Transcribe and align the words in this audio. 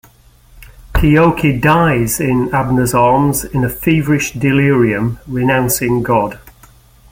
Keoki 0.95 1.61
dies 1.61 2.19
in 2.19 2.51
Abner's 2.55 2.95
arms 2.95 3.45
in 3.45 3.63
a 3.63 3.69
feverish 3.69 4.31
delirium, 4.33 5.19
renouncing 5.27 6.01
God. 6.01 6.39